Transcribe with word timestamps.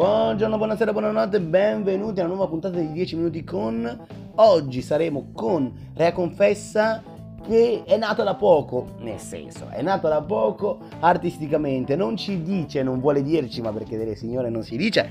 Buongiorno, 0.00 0.56
buonasera, 0.56 0.92
buonanotte, 0.92 1.42
benvenuti 1.42 2.20
a 2.20 2.24
una 2.24 2.32
nuova 2.32 2.48
puntata 2.48 2.78
di 2.78 2.90
10 2.90 3.16
minuti 3.16 3.44
con. 3.44 4.06
Oggi 4.36 4.80
saremo 4.80 5.28
con 5.34 5.70
Rea 5.92 6.12
Confessa 6.12 7.02
che 7.46 7.82
è 7.84 7.98
nata 7.98 8.22
da 8.22 8.34
poco, 8.34 8.94
nel 9.00 9.18
senso, 9.18 9.68
è 9.68 9.82
nata 9.82 10.08
da 10.08 10.22
poco 10.22 10.78
artisticamente, 11.00 11.96
non 11.96 12.16
ci 12.16 12.40
dice, 12.40 12.82
non 12.82 12.98
vuole 12.98 13.22
dirci, 13.22 13.60
ma 13.60 13.74
perché 13.74 13.98
delle 13.98 14.14
signore 14.14 14.48
non 14.48 14.62
si 14.62 14.78
dice 14.78 15.06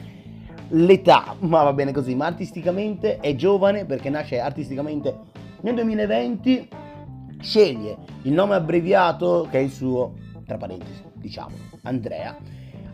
l'età, 0.70 1.36
ma 1.38 1.62
va 1.62 1.74
bene 1.74 1.92
così, 1.92 2.16
ma 2.16 2.26
artisticamente 2.26 3.20
è 3.20 3.36
giovane 3.36 3.86
perché 3.86 4.10
nasce 4.10 4.40
artisticamente 4.40 5.16
nel 5.62 5.76
2020, 5.76 6.68
sceglie 7.42 7.96
il 8.24 8.34
nome 8.34 8.56
abbreviato 8.56 9.48
che 9.52 9.60
è 9.60 9.62
il 9.62 9.70
suo, 9.70 10.16
tra 10.48 10.58
parentesi, 10.58 11.04
diciamo, 11.14 11.56
Andrea 11.84 12.36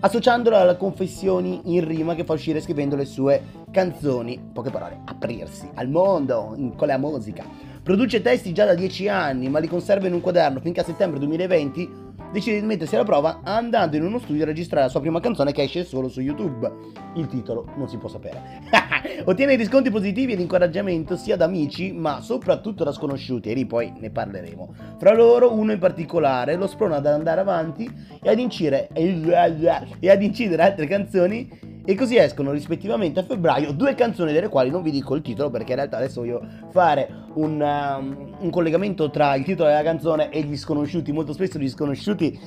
associandolo 0.05 0.55
alle 0.55 0.77
confessioni 0.77 1.62
in 1.66 1.84
rima 1.84 2.13
che 2.13 2.23
fa 2.23 2.34
uscire 2.34 2.62
scrivendo 2.62 2.96
le 2.96 3.05
sue 3.05 3.41
canzoni, 3.72 4.40
poche 4.54 4.70
parole, 4.70 5.02
aprirsi 5.05 5.68
al 5.73 5.90
mondo 5.90 6.55
con 6.76 6.88
la 6.88 7.00
musica. 7.00 7.44
Produce 7.82 8.22
testi 8.22 8.54
già 8.54 8.66
da 8.66 8.76
10 8.76 9.10
anni, 9.10 9.49
ma 9.49 9.58
li 9.58 9.68
conserva 9.68 10.05
in 10.05 10.13
un 10.13 10.22
quaderno 10.22 10.60
finché 10.60 10.82
a 10.82 10.84
settembre 10.84 11.18
2020 11.20 12.05
decide 12.36 12.60
di 12.60 12.66
mettersi 12.66 12.96
alla 12.96 13.06
prova 13.06 13.40
andando 13.44 13.96
in 13.96 14.04
uno 14.04 14.20
studio 14.20 14.44
a 14.44 14.46
registrare 14.46 14.84
la 14.84 14.92
sua 14.92 15.00
prima 15.00 15.22
canzone 15.22 15.54
che 15.54 15.64
esce 15.64 15.86
solo 15.86 16.10
su 16.10 16.20
YouTube. 16.20 16.70
Il 17.16 17.28
titolo 17.28 17.72
non 17.78 17.88
si 17.88 17.98
può 17.98 18.10
sapere. 18.10 18.62
Ottiene 19.24 19.56
riscontri 19.56 19.90
positivi 19.90 20.34
ed 20.34 20.42
incoraggiamento 20.42 21.16
sia 21.16 21.38
da 21.38 21.46
amici, 21.46 21.94
ma 21.94 22.20
soprattutto 22.20 22.84
da 22.84 22.92
sconosciuti, 22.92 23.50
e 23.50 23.54
lì 23.54 23.66
poi 23.66 23.94
ne 23.98 24.10
parleremo. 24.10 24.76
Fra 24.98 25.14
loro 25.14 25.54
uno 25.54 25.72
in 25.72 25.80
particolare 25.80 26.56
lo 26.56 26.68
sprona 26.68 26.98
ad 26.98 27.06
andare 27.06 27.40
avanti 27.40 27.90
e 28.22 28.30
ad, 28.30 28.38
incire, 28.38 28.90
e 28.92 30.10
ad 30.10 30.22
incidere 30.22 30.62
altre 30.62 30.88
canzoni 30.88 31.49
e 31.86 31.96
così 31.96 32.18
escono 32.18 32.52
rispettivamente 32.52 33.20
a 33.20 33.24
febbraio 33.24 33.72
due 33.72 33.94
canzoni 33.94 34.34
delle 34.34 34.50
quali 34.50 34.72
non 34.72 34.82
vi 34.82 34.91
dico 34.91 35.16
il 35.16 35.22
titolo 35.22 35.52
perché 35.52 35.72
in 35.72 35.78
realtà 35.78 35.98
adesso 35.98 36.22
voglio 36.22 36.44
fare 36.72 37.08
un, 37.36 37.62
um, 37.62 38.36
un 38.40 38.50
collegamento 38.50 39.10
tra 39.12 39.36
il 39.36 39.46
titolo 39.46 39.70
della 39.70 39.84
canzone 39.84 40.30
e 40.30 40.42
gli 40.42 40.58
sconosciuti. 40.58 41.12
Molto 41.12 41.34
spesso 41.34 41.60
gli 41.60 41.70
sconosciuti 41.70 42.40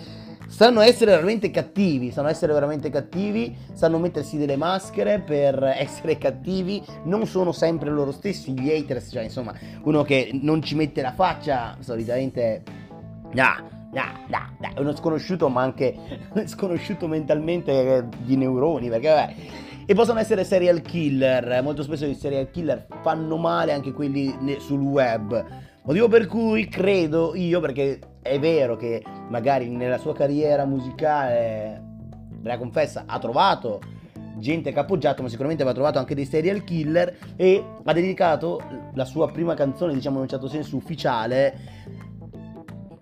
sanno 0.48 0.80
essere 0.80 1.12
veramente 1.12 1.50
cattivi, 1.50 2.10
sanno 2.10 2.28
essere 2.28 2.52
veramente 2.52 2.90
cattivi, 2.90 3.56
sanno 3.72 3.98
mettersi 3.98 4.38
delle 4.38 4.56
maschere 4.56 5.20
per 5.20 5.62
essere 5.78 6.18
cattivi, 6.18 6.82
non 7.04 7.26
sono 7.26 7.52
sempre 7.52 7.90
loro 7.90 8.10
stessi 8.10 8.52
gli 8.52 8.70
haters, 8.70 9.10
cioè 9.12 9.22
insomma 9.22 9.54
uno 9.84 10.02
che 10.02 10.30
non 10.42 10.62
ci 10.62 10.74
mette 10.74 11.00
la 11.00 11.12
faccia 11.12 11.76
solitamente... 11.80 12.62
Nah, 13.30 13.77
Nah, 13.90 14.20
nah, 14.28 14.50
nah, 14.58 14.74
è 14.74 14.80
uno 14.80 14.94
sconosciuto, 14.94 15.48
ma 15.48 15.62
anche 15.62 15.96
sconosciuto 16.44 17.06
mentalmente 17.06 17.72
eh, 17.72 18.04
di 18.18 18.36
neuroni, 18.36 18.88
perché 18.88 19.08
vabbè. 19.08 19.34
E 19.86 19.94
possono 19.94 20.18
essere 20.18 20.44
serial 20.44 20.82
killer, 20.82 21.62
molto 21.62 21.82
spesso 21.82 22.04
i 22.04 22.14
serial 22.14 22.50
killer 22.50 22.86
fanno 23.00 23.38
male 23.38 23.72
anche 23.72 23.92
quelli 23.92 24.36
sul 24.58 24.80
web. 24.80 25.46
Motivo 25.84 26.08
per 26.08 26.26
cui 26.26 26.68
credo 26.68 27.34
io, 27.34 27.58
perché 27.60 27.98
è 28.20 28.38
vero 28.38 28.76
che 28.76 29.02
magari 29.30 29.70
nella 29.70 29.96
sua 29.96 30.12
carriera 30.12 30.66
musicale, 30.66 31.82
la 32.42 32.58
confessa, 32.58 33.04
ha 33.06 33.18
trovato 33.18 33.80
gente 34.36 34.72
che 34.72 34.78
ha 34.78 34.82
appoggiato, 34.82 35.22
ma 35.22 35.28
sicuramente 35.28 35.62
aveva 35.62 35.76
trovato 35.76 35.98
anche 35.98 36.14
dei 36.14 36.26
serial 36.26 36.64
killer 36.64 37.16
e 37.36 37.64
ha 37.82 37.92
dedicato 37.94 38.60
la 38.92 39.06
sua 39.06 39.30
prima 39.30 39.54
canzone, 39.54 39.94
diciamo 39.94 40.16
in 40.16 40.22
un 40.22 40.28
certo 40.28 40.48
senso 40.48 40.76
ufficiale, 40.76 41.58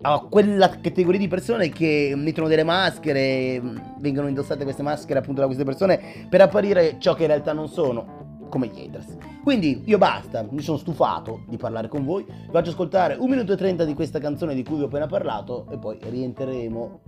a 0.01 0.19
quella 0.29 0.69
categoria 0.69 1.19
di 1.19 1.27
persone 1.27 1.69
che 1.69 2.13
mettono 2.15 2.47
delle 2.47 2.63
maschere, 2.63 3.61
vengono 3.99 4.27
indossate 4.27 4.63
queste 4.63 4.83
maschere 4.83 5.19
appunto 5.19 5.41
da 5.41 5.47
queste 5.47 5.63
persone 5.63 6.27
per 6.29 6.41
apparire 6.41 6.97
ciò 6.99 7.13
che 7.13 7.23
in 7.23 7.29
realtà 7.29 7.53
non 7.53 7.67
sono, 7.67 8.45
come 8.49 8.67
gli 8.67 8.79
haters. 8.79 9.17
Quindi 9.43 9.83
io 9.85 9.97
basta, 9.97 10.45
mi 10.49 10.61
sono 10.61 10.77
stufato 10.77 11.43
di 11.47 11.57
parlare 11.57 11.87
con 11.87 12.05
voi, 12.05 12.23
vi 12.25 12.51
faccio 12.51 12.69
ascoltare 12.69 13.15
un 13.15 13.29
minuto 13.29 13.53
e 13.53 13.57
trenta 13.57 13.85
di 13.85 13.93
questa 13.93 14.19
canzone 14.19 14.53
di 14.53 14.63
cui 14.63 14.77
vi 14.77 14.83
ho 14.83 14.85
appena 14.87 15.07
parlato 15.07 15.67
e 15.71 15.77
poi 15.77 15.97
rientreremo 16.01 16.99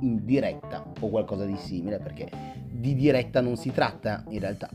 in 0.00 0.24
diretta 0.24 0.84
o 1.00 1.08
qualcosa 1.08 1.44
di 1.44 1.56
simile 1.56 1.98
perché 1.98 2.28
di 2.70 2.94
diretta 2.94 3.40
non 3.40 3.56
si 3.56 3.72
tratta 3.72 4.24
in 4.28 4.40
realtà. 4.40 4.68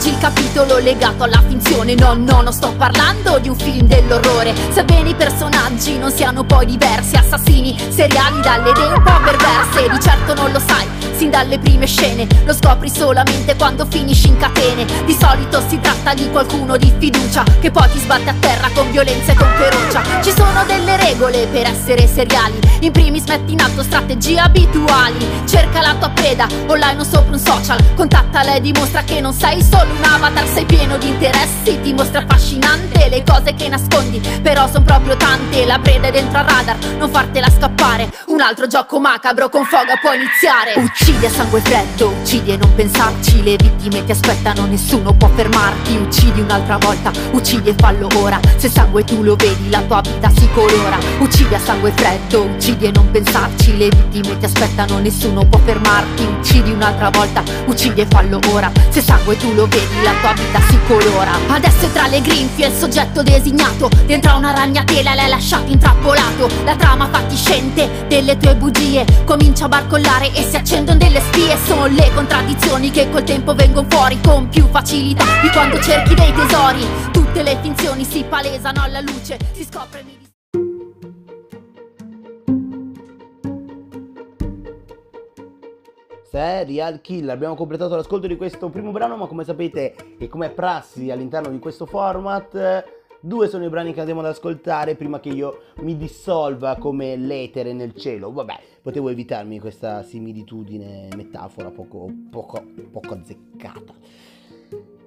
Oggi 0.00 0.12
il 0.12 0.18
capitolo 0.18 0.78
legato 0.78 1.24
alla 1.24 1.42
finzione. 1.46 1.94
No, 1.94 2.14
no, 2.14 2.40
non 2.40 2.54
sto 2.54 2.72
parlando 2.78 3.38
di 3.38 3.50
un 3.50 3.54
film 3.54 3.86
dell'orrore. 3.86 4.54
Sebbene 4.70 5.10
i 5.10 5.14
personaggi 5.14 5.98
non 5.98 6.10
siano 6.10 6.42
poi 6.42 6.64
diversi 6.64 7.16
Assassini 7.16 7.78
seriali 7.90 8.40
dalle 8.40 8.70
idee 8.70 8.94
un 8.94 9.02
po' 9.02 9.20
perverse. 9.22 9.90
Di 9.90 10.00
certo 10.00 10.32
non 10.32 10.52
lo 10.52 10.58
sai, 10.58 10.88
sin 11.20 11.28
dalle 11.28 11.58
prime 11.58 11.86
scene. 11.86 12.26
Lo 12.46 12.54
scopri 12.54 12.88
solamente 12.88 13.54
quando 13.54 13.84
finisci 13.84 14.28
in 14.28 14.38
catene. 14.38 14.86
Di 15.04 15.14
solito 15.20 15.62
si 15.68 15.78
tratta 15.78 16.14
di 16.14 16.30
qualcuno 16.30 16.78
di 16.78 16.90
fiducia 16.98 17.44
Che 17.60 17.70
poi 17.70 17.90
ti 17.90 17.98
sbatte 17.98 18.30
a 18.30 18.34
terra 18.40 18.70
con 18.74 18.90
violenza 18.90 19.32
e 19.32 19.34
con 19.34 19.48
ferocia. 19.58 20.02
Ci 20.22 20.32
sono 20.34 20.64
delle 20.66 20.96
regole 20.96 21.46
per 21.48 21.66
essere 21.66 22.06
seriali. 22.06 22.58
In 22.80 22.92
primis 22.92 23.24
metti 23.26 23.52
in 23.52 23.60
atto 23.60 23.82
strategie 23.82 24.38
abituali. 24.38 25.18
Cerca 25.46 25.82
la 25.82 25.94
tua 25.94 26.08
preda, 26.08 26.46
online 26.66 27.00
o 27.00 27.04
sopra 27.04 27.32
un 27.32 27.38
social. 27.38 27.78
Contattala 27.94 28.54
e 28.54 28.60
dimostra 28.62 29.02
che 29.02 29.20
non 29.20 29.34
sei 29.34 29.62
solo 29.62 29.92
un 29.92 30.02
avatar. 30.02 30.46
Sei 30.46 30.64
pieno 30.64 30.96
di 30.96 31.08
interessi 31.08 31.78
Ti 31.82 31.92
mostra 31.92 32.20
affascinante 32.20 33.10
le 33.10 33.22
cose 33.24 33.54
che 33.54 33.68
nascondi. 33.68 34.20
Però 34.40 34.66
son 34.68 34.84
proprio 34.84 35.16
tante, 35.18 35.66
la 35.66 35.78
preda 35.78 36.08
è 36.08 36.12
dentro 36.12 36.38
al 36.38 36.46
radar. 36.46 36.78
Non 36.96 37.10
fartela 37.10 37.50
scappare. 37.50 38.10
Un 38.28 38.40
altro 38.40 38.66
gioco 38.66 38.98
macabro 38.98 39.50
con 39.50 39.66
foga 39.66 39.96
può 40.00 40.14
iniziare. 40.14 40.72
Uccidi 40.76 41.09
a 41.26 41.30
sangue 41.30 41.60
freddo, 41.60 42.08
uccidi 42.08 42.52
e 42.52 42.56
non 42.56 42.72
pensarci 42.74 43.42
Le 43.42 43.56
vittime 43.56 44.04
ti 44.04 44.12
aspettano, 44.12 44.66
nessuno 44.66 45.12
può 45.12 45.28
fermarti 45.34 45.96
Uccidi 45.96 46.40
un'altra 46.40 46.78
volta, 46.78 47.10
uccidi 47.32 47.70
e 47.70 47.74
fallo 47.76 48.08
ora 48.14 48.40
Se 48.56 48.68
sangue 48.68 49.04
tu 49.04 49.22
lo 49.22 49.36
vedi, 49.36 49.68
la 49.68 49.80
tua 49.82 50.00
vita 50.00 50.30
si 50.30 50.48
colora 50.54 50.98
Uccidi 51.18 51.54
a 51.54 51.58
sangue 51.58 51.92
freddo, 51.94 52.42
uccidi 52.42 52.86
e 52.86 52.90
non 52.92 53.10
pensarci 53.10 53.76
Le 53.76 53.88
vittime 53.88 54.38
ti 54.38 54.44
aspettano, 54.44 54.98
nessuno 54.98 55.44
può 55.44 55.58
fermarti 55.58 56.22
Uccidi 56.22 56.70
un'altra 56.70 57.10
volta, 57.10 57.42
uccidi 57.66 58.00
e 58.00 58.06
fallo 58.08 58.38
ora 58.52 58.70
Se 58.88 59.02
sangue 59.02 59.36
tu 59.36 59.52
lo 59.52 59.66
vedi 59.66 60.02
la 60.02 60.12
tua 60.20 60.32
vita 60.32 60.60
si 60.68 60.78
colora. 60.86 61.32
Adesso 61.48 61.86
è 61.86 61.92
tra 61.92 62.06
le 62.06 62.20
grinfie 62.20 62.68
il 62.68 62.74
soggetto 62.74 63.22
designato 63.22 63.90
Dentro 64.06 64.36
una 64.36 64.52
ragnatela 64.52 65.14
l'hai 65.14 65.28
lasciato 65.28 65.70
intrappolato 65.70 66.48
La 66.64 66.76
trama 66.76 67.08
fatiscente 67.10 68.06
delle 68.08 68.36
tue 68.36 68.54
bugie 68.54 69.04
Comincia 69.24 69.64
a 69.64 69.68
barcollare 69.68 70.32
e 70.32 70.46
si 70.48 70.56
accendono 70.56 70.99
delle 71.00 71.20
spie 71.20 71.56
Sono 71.56 71.86
le 71.86 72.12
contraddizioni 72.14 72.90
che 72.90 73.08
col 73.10 73.24
tempo 73.24 73.54
vengono 73.54 73.88
fuori 73.88 74.20
Con 74.20 74.48
più 74.48 74.66
facilità 74.66 75.24
di 75.42 75.48
quando 75.48 75.80
cerchi 75.80 76.14
dei 76.14 76.32
tesori 76.32 76.86
Tutte 77.10 77.42
le 77.42 77.58
finzioni 77.60 78.04
si 78.04 78.22
palesano 78.22 78.82
alla 78.82 79.00
luce 79.00 79.38
Si 79.52 79.64
scopre 79.64 80.02
mi 80.04 80.18
Serial 86.30 87.00
Killer. 87.00 87.34
Abbiamo 87.34 87.56
completato 87.56 87.96
l'ascolto 87.96 88.28
di 88.28 88.36
questo 88.36 88.68
primo 88.68 88.92
brano, 88.92 89.16
ma 89.16 89.26
come 89.26 89.42
sapete 89.42 89.96
e 90.16 90.28
come 90.28 90.46
è 90.46 90.50
prassi 90.50 91.10
all'interno 91.10 91.50
di 91.50 91.58
questo 91.58 91.86
format, 91.86 92.99
due 93.20 93.48
sono 93.48 93.64
i 93.64 93.68
brani 93.68 93.92
che 93.92 94.00
andremo 94.00 94.20
ad 94.20 94.26
ascoltare 94.26 94.94
prima 94.94 95.20
che 95.20 95.28
io 95.28 95.60
mi 95.80 95.96
dissolva 95.96 96.76
come 96.76 97.16
l'etere 97.16 97.72
nel 97.72 97.94
cielo. 97.94 98.32
Vabbè, 98.32 98.58
potevo 98.82 99.08
evitarmi 99.08 99.58
questa 99.60 100.02
similitudine, 100.02 101.08
metafora 101.16 101.70
poco, 101.70 102.10
poco, 102.30 102.64
poco 102.90 103.14
azzeccata. 103.14 103.94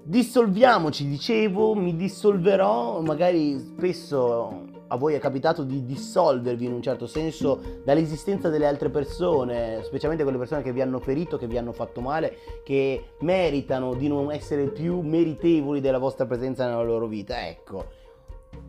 Dissolviamoci, 0.05 1.07
dicevo, 1.07 1.75
mi 1.75 1.95
dissolverò, 1.95 3.01
magari 3.01 3.57
spesso 3.57 4.71
a 4.87 4.97
voi 4.97 5.15
è 5.15 5.19
capitato 5.19 5.63
di 5.63 5.85
dissolvervi 5.85 6.65
in 6.65 6.73
un 6.73 6.81
certo 6.81 7.07
senso 7.07 7.79
dall'esistenza 7.83 8.49
delle 8.49 8.67
altre 8.67 8.89
persone, 8.89 9.81
specialmente 9.83 10.23
quelle 10.23 10.37
persone 10.37 10.61
che 10.61 10.73
vi 10.73 10.81
hanno 10.81 10.99
ferito, 10.99 11.37
che 11.37 11.47
vi 11.47 11.57
hanno 11.57 11.71
fatto 11.71 12.01
male, 12.01 12.35
che 12.63 13.13
meritano 13.21 13.95
di 13.95 14.07
non 14.07 14.31
essere 14.31 14.67
più 14.67 14.99
meritevoli 14.99 15.79
della 15.79 15.97
vostra 15.97 16.25
presenza 16.25 16.67
nella 16.67 16.83
loro 16.83 17.07
vita. 17.07 17.47
Ecco. 17.47 18.01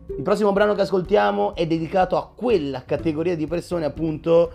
Il 0.07 0.21
prossimo 0.21 0.53
brano 0.53 0.75
che 0.75 0.81
ascoltiamo 0.81 1.55
è 1.55 1.65
dedicato 1.65 2.15
a 2.15 2.29
quella 2.33 2.83
categoria 2.85 3.35
di 3.35 3.47
persone 3.47 3.85
appunto 3.85 4.51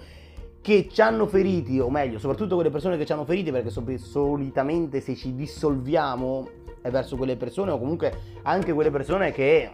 che 0.61 0.88
ci 0.88 1.00
hanno 1.00 1.26
feriti, 1.26 1.81
o 1.81 1.91
meglio, 1.91 2.19
soprattutto 2.19 2.55
quelle 2.55 2.70
persone 2.70 2.97
che 2.97 3.05
ci 3.05 3.12
hanno 3.12 3.25
feriti, 3.25 3.50
perché 3.50 3.70
solitamente 3.99 5.00
se 5.00 5.17
ci 5.17 5.35
dissolviamo 5.35 6.49
è 6.82 6.91
verso 6.91 7.17
quelle 7.17 7.37
persone, 7.37 7.73
o 7.73 7.79
comunque 7.79 8.12
anche 8.43 8.73
quelle 8.73 8.91
persone 8.91 9.32
che 9.32 9.70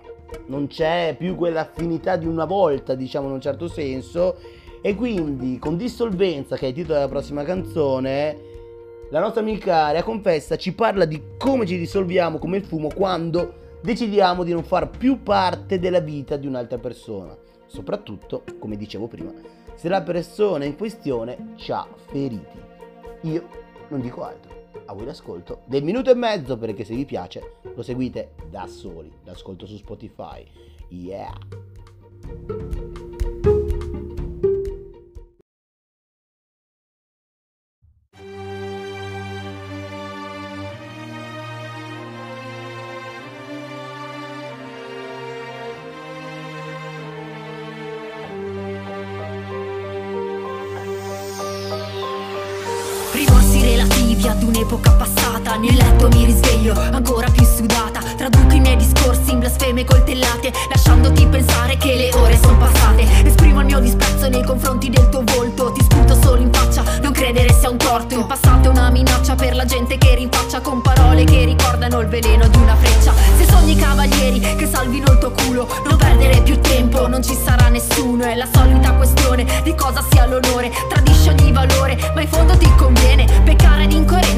non 0.47 0.67
c'è 0.67 1.15
più 1.19 1.37
quell'affinità 1.37 2.17
di 2.17 2.27
una 2.27 2.47
volta, 2.47 2.95
diciamo 2.95 3.27
in 3.27 3.35
un 3.35 3.41
certo 3.41 3.69
senso, 3.69 4.37
e 4.81 4.95
quindi 4.95 5.59
con 5.59 5.77
dissolvenza, 5.77 6.57
che 6.57 6.67
è 6.67 6.69
il 6.69 6.75
titolo 6.75 6.95
della 6.95 7.09
prossima 7.09 7.43
canzone, 7.43 8.55
La 9.11 9.21
nostra 9.21 9.41
amica 9.41 9.93
Rea 9.93 10.03
Confessa 10.03 10.57
ci 10.57 10.73
parla 10.73 11.05
di 11.05 11.23
come 11.39 11.65
ci 11.65 11.77
risolviamo 11.77 12.39
come 12.39 12.57
il 12.57 12.65
fumo 12.65 12.89
quando 12.93 13.65
decidiamo 13.81 14.45
di 14.45 14.53
non 14.53 14.65
far 14.65 14.91
più 14.91 15.23
parte 15.23 15.79
della 15.79 16.01
vita 16.01 16.37
di 16.37 16.47
un'altra 16.47 16.79
persona. 16.79 17.37
Soprattutto, 17.67 18.45
come 18.59 18.77
dicevo 18.77 19.07
prima, 19.07 19.33
se 19.75 19.89
la 19.89 20.03
persona 20.03 20.65
in 20.65 20.77
questione 20.77 21.55
ci 21.57 21.73
ha 21.73 21.87
feriti. 22.07 22.61
Io 23.23 23.49
non 23.89 24.01
dico 24.01 24.25
altro. 24.25 24.55
A 24.87 24.95
voi 24.95 25.05
l'ascolto 25.05 25.63
del 25.67 25.83
minuto 25.83 26.11
e 26.11 26.15
mezzo 26.15 26.57
perché 26.57 26.85
se 26.85 26.95
vi 26.95 27.05
piace 27.05 27.55
lo 27.75 27.83
seguite 27.83 28.35
da 28.49 28.67
soli. 28.67 29.13
L'ascolto 29.25 29.67
su 29.67 29.77
Spotify. 29.77 30.47
Yeah! 30.89 32.86
Ad 54.37 54.43
un'epoca 54.43 54.93
passata. 54.93 55.57
Nel 55.57 55.75
letto 55.75 56.09
mi 56.09 56.25
risveglio 56.25 56.75
ancora 56.93 57.29
più 57.31 57.45
sudata. 57.45 58.01
Traduco 58.17 58.55
i 58.55 58.61
miei 58.61 58.77
discorsi 58.77 59.33
in 59.33 59.39
blasfeme 59.39 59.85
coltellate 59.85 60.53
Lasciandoti 60.71 61.27
pensare 61.27 61.77
che 61.77 61.95
le 61.95 62.11
ore 62.15 62.39
sono 62.41 62.59
passate. 62.59 63.07
Esprimo 63.25 63.61
il 63.61 63.67
mio 63.67 63.81
disprezzo 63.81 64.29
nei 64.29 64.45
confronti 64.45 64.91
del 64.91 65.09
tuo 65.09 65.23
volto. 65.25 65.73
Ti 65.73 65.83
sputo 65.83 66.15
solo 66.21 66.41
in 66.41 66.53
faccia, 66.53 66.83
non 67.03 67.13
credere 67.13 67.53
sia 67.59 67.71
un 67.71 67.79
torto. 67.79 68.19
Il 68.19 68.27
passato 68.27 68.69
è 68.69 68.71
una 68.71 68.91
minaccia 68.91 69.35
per 69.35 69.55
la 69.55 69.65
gente 69.65 69.97
che 69.97 70.15
rinfaccia 70.15 70.61
Con 70.61 70.83
parole 70.83 71.25
che 71.25 71.45
ricordano 71.45 72.01
il 72.01 72.09
veleno 72.09 72.47
di 72.49 72.59
una 72.59 72.77
freccia. 72.77 73.13
Se 73.39 73.47
sogni 73.49 73.77
cavalieri 73.77 74.41
che 74.41 74.67
salvino 74.67 75.13
il 75.13 75.19
tuo 75.19 75.31
culo 75.31 75.67
Non 75.85 75.97
perdere 75.97 76.43
più 76.43 76.61
tempo, 76.61 77.09
non 77.09 77.23
ci 77.23 77.35
sarà 77.35 77.69
nessuno 77.69 78.25
È 78.25 78.35
la 78.35 78.47
solita 78.53 78.93
questione 78.93 79.47
di 79.63 79.75
cosa 79.75 80.05
sia 80.11 80.27
l'onore. 80.27 80.71
Tradisci 80.89 81.29
ogni 81.29 81.53
valore, 81.53 81.97
ma 82.15 82.21
in 82.21 82.29
fondo 82.29 82.57
ti 82.57 82.71
conviene 82.77 83.25
Peccare 83.45 83.87
di 83.87 83.97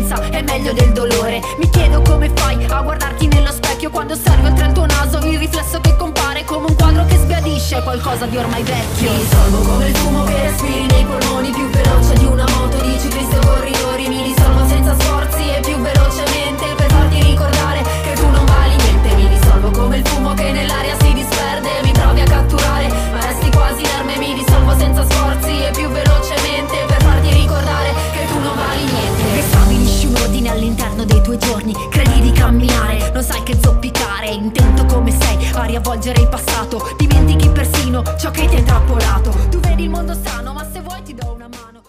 incoerenza 0.08 0.16
è 0.30 0.42
meglio 0.42 0.72
del 0.72 0.92
dolore. 0.92 1.40
Mi 1.58 1.68
chiedo 1.68 2.00
come 2.02 2.30
fai 2.34 2.64
a 2.68 2.80
guardarti 2.80 3.26
nello 3.28 3.52
specchio 3.52 3.90
Quando 3.90 4.14
serve 4.14 4.48
oltre 4.48 4.66
il 4.66 4.72
tuo 4.72 4.86
naso 4.86 5.18
il 5.18 5.38
riflesso 5.38 5.80
che 5.80 5.94
compare 5.96 6.44
Come 6.44 6.66
un 6.68 6.76
quadro 6.76 7.04
che 7.04 7.16
sbiadisce 7.16 7.82
qualcosa 7.82 8.26
di 8.26 8.36
ormai 8.36 8.62
vecchio. 8.62 9.10
Mi 9.10 9.18
dissolvo 9.18 9.58
come 9.70 9.88
il 9.88 9.96
fumo 9.96 10.24
che 10.24 10.42
respiri 10.42 10.86
nei 10.86 11.04
polmoni 11.04 11.50
Più 11.50 11.68
veloce 11.68 12.14
di 12.14 12.24
una 12.24 12.46
moto. 12.56 12.76
Di 12.80 12.98
ciclisti 12.98 13.36
o 13.36 13.40
corridori 13.40 14.08
Mi 14.08 14.22
dissolvo 14.22 14.66
senza 14.66 14.94
sforzi 14.98 15.48
e 15.50 15.60
più 15.60 15.76
velocemente 15.76 16.07
dei 31.08 31.22
tuoi 31.22 31.38
giorni. 31.38 31.72
Credi 31.90 32.20
di 32.20 32.30
camminare, 32.30 33.10
non 33.10 33.22
sai 33.22 33.42
che 33.42 33.58
zoppicare. 33.60 34.28
Intento 34.28 34.84
come 34.84 35.10
sei 35.10 35.50
a 35.54 35.64
riavvolgere 35.64 36.20
il 36.20 36.28
passato. 36.28 36.80
Dimentichi 36.96 37.48
persino 37.48 38.02
ciò 38.18 38.30
che 38.30 38.46
ti 38.46 38.54
ha 38.54 38.58
intrappolato. 38.58 39.30
Tu 39.50 39.58
vedi 39.58 39.84
il 39.84 39.90
mondo 39.90 40.12
strano 40.12 40.52
ma 40.52 40.64
se 40.70 40.80
vuoi 40.80 41.02
ti 41.02 41.14
do 41.14 41.32
una 41.32 41.48
mano. 41.48 41.82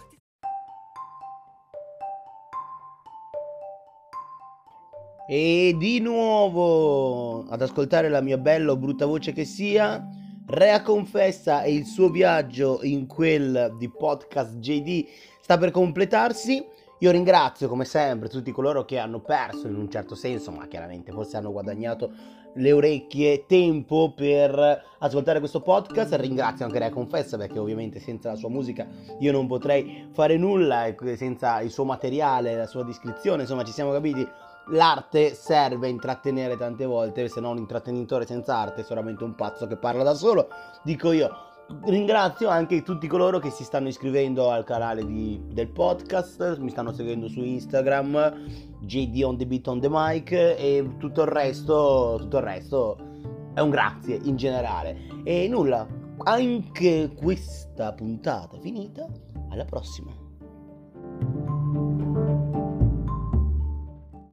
E 5.28 5.76
di 5.78 6.00
nuovo 6.00 7.46
ad 7.48 7.62
ascoltare 7.62 8.08
la 8.08 8.20
mia 8.20 8.38
bella 8.38 8.72
o 8.72 8.76
brutta 8.76 9.06
voce 9.06 9.32
che 9.32 9.44
sia, 9.44 10.04
Rea 10.52 10.82
confessa 10.82 11.62
e 11.62 11.72
il 11.72 11.86
suo 11.86 12.08
viaggio 12.08 12.80
in 12.82 13.06
quel 13.06 13.76
di 13.78 13.88
podcast 13.88 14.56
JD 14.56 15.06
sta 15.40 15.56
per 15.58 15.70
completarsi. 15.70 16.64
Io 17.02 17.10
ringrazio 17.10 17.66
come 17.66 17.86
sempre 17.86 18.28
tutti 18.28 18.52
coloro 18.52 18.84
che 18.84 18.98
hanno 18.98 19.20
perso 19.20 19.66
in 19.66 19.74
un 19.74 19.90
certo 19.90 20.14
senso, 20.14 20.50
ma 20.50 20.66
chiaramente 20.66 21.12
forse 21.12 21.38
hanno 21.38 21.50
guadagnato 21.50 22.12
le 22.56 22.72
orecchie 22.72 23.46
tempo 23.46 24.12
per 24.14 24.84
ascoltare 24.98 25.38
questo 25.38 25.62
podcast. 25.62 26.12
Ringrazio 26.16 26.66
anche 26.66 26.78
Rea 26.78 26.90
Confessa 26.90 27.38
perché 27.38 27.58
ovviamente 27.58 28.00
senza 28.00 28.28
la 28.28 28.36
sua 28.36 28.50
musica 28.50 28.86
io 29.18 29.32
non 29.32 29.46
potrei 29.46 30.10
fare 30.12 30.36
nulla, 30.36 30.94
senza 31.16 31.62
il 31.62 31.70
suo 31.70 31.84
materiale, 31.84 32.54
la 32.54 32.66
sua 32.66 32.84
descrizione, 32.84 33.42
insomma 33.42 33.64
ci 33.64 33.72
siamo 33.72 33.92
capiti 33.92 34.28
l'arte 34.72 35.32
serve 35.34 35.86
a 35.86 35.90
intrattenere 35.90 36.58
tante 36.58 36.84
volte, 36.84 37.28
se 37.28 37.40
no 37.40 37.48
un 37.48 37.56
intrattenitore 37.56 38.26
senza 38.26 38.56
arte 38.56 38.82
è 38.82 38.84
solamente 38.84 39.24
un 39.24 39.34
pazzo 39.34 39.66
che 39.66 39.76
parla 39.76 40.02
da 40.02 40.12
solo, 40.12 40.48
dico 40.82 41.12
io. 41.12 41.48
Ringrazio 41.82 42.48
anche 42.48 42.82
tutti 42.82 43.06
coloro 43.06 43.38
che 43.38 43.50
si 43.50 43.64
stanno 43.64 43.88
iscrivendo 43.88 44.50
al 44.50 44.64
canale 44.64 45.04
di- 45.04 45.40
del 45.50 45.68
podcast, 45.68 46.58
mi 46.58 46.70
stanno 46.70 46.92
seguendo 46.92 47.28
su 47.28 47.40
Instagram, 47.40 48.34
JD 48.80 49.22
on 49.22 49.38
the 49.38 49.46
beat 49.46 49.66
on 49.66 49.80
the 49.80 49.88
mic 49.90 50.32
e 50.32 50.94
tutto 50.98 51.22
il 51.22 51.28
resto, 51.28 52.16
tutto 52.18 52.36
il 52.38 52.42
resto 52.42 52.98
è 53.54 53.60
un 53.60 53.70
grazie 53.70 54.18
in 54.22 54.36
generale. 54.36 54.96
E 55.24 55.48
nulla, 55.48 55.86
anche 56.24 57.12
questa 57.14 57.92
puntata 57.92 58.58
finita, 58.60 59.06
alla 59.50 59.64
prossima. 59.64 60.29